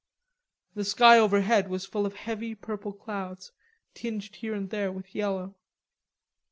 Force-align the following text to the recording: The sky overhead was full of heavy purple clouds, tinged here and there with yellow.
The 0.73 0.83
sky 0.83 1.19
overhead 1.19 1.67
was 1.69 1.85
full 1.85 2.07
of 2.07 2.15
heavy 2.15 2.55
purple 2.55 2.91
clouds, 2.91 3.51
tinged 3.93 4.35
here 4.37 4.55
and 4.55 4.71
there 4.71 4.91
with 4.91 5.13
yellow. 5.13 5.53